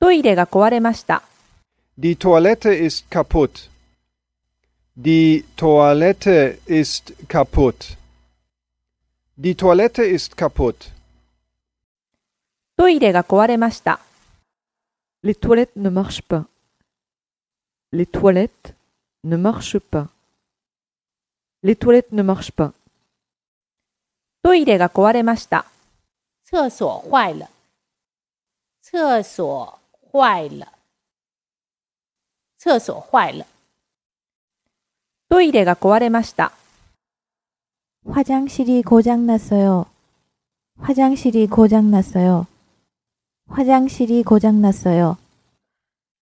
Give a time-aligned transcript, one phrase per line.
[0.00, 1.22] トイレが壊れました。
[1.98, 3.68] Die Toilette ist kaputt.
[4.96, 7.96] Die Toilette ist kaputt.
[9.38, 10.92] Die Toilette ist kaputt.
[12.76, 13.98] トイレが壊れました。
[15.24, 16.46] Les toilettes ne marchent pas.
[17.90, 18.74] Les toilettes
[19.24, 20.08] ne marchent pas.
[21.64, 22.72] Les toilettes ne marchent pas.
[24.44, 25.64] トイレが壊れました。
[26.44, 27.48] 厕所坏了，
[28.80, 29.76] 厕所
[30.11, 30.67] 坏了，
[32.57, 33.45] 厕所坏了，
[35.29, 36.51] トイレが壊れました。
[38.05, 39.85] 화장실이 고장났어요.
[40.79, 42.47] 화장실이 고장났어요.
[43.47, 45.17] 화장실이 고장났어요.